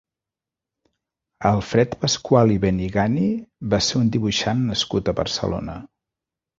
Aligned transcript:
Alfred 1.49 1.93
Pascual 2.07 2.55
i 2.55 2.57
Benigani 2.65 3.29
va 3.77 3.83
ser 3.91 4.01
un 4.03 4.13
dibuixant 4.19 4.69
nascut 4.75 5.17
a 5.17 5.21
Barcelona. 5.25 5.83